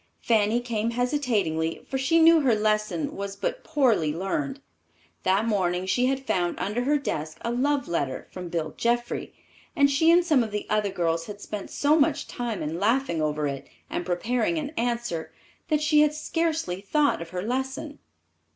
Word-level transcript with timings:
Fanny 0.23 0.61
came 0.61 0.89
hesitatingly, 0.89 1.85
for 1.87 1.99
she 1.99 2.17
knew 2.17 2.39
her 2.39 2.55
lesson 2.55 3.15
was 3.15 3.35
but 3.35 3.63
poorly 3.63 4.11
learned. 4.11 4.59
That 5.21 5.45
morning 5.45 5.85
she 5.85 6.07
had 6.07 6.25
found 6.25 6.57
under 6.57 6.85
her 6.85 6.97
desk 6.97 7.37
a 7.41 7.51
love 7.51 7.87
letter 7.87 8.27
from 8.31 8.49
Bill 8.49 8.73
Jeffrey, 8.75 9.31
and 9.75 9.91
she 9.91 10.09
and 10.09 10.25
some 10.25 10.41
of 10.43 10.49
the 10.49 10.65
other 10.71 10.89
girls 10.89 11.27
had 11.27 11.39
spent 11.39 11.69
so 11.69 11.99
much 11.99 12.27
time 12.27 12.63
in 12.63 12.79
laughing 12.79 13.21
over 13.21 13.45
it, 13.45 13.67
and 13.91 14.03
preparing 14.03 14.57
an 14.57 14.71
answer, 14.71 15.31
that 15.67 15.83
she 15.83 16.01
had 16.01 16.15
scarcely 16.15 16.81
thought 16.81 17.21
of 17.21 17.29
her 17.29 17.43
lesson. 17.43 17.99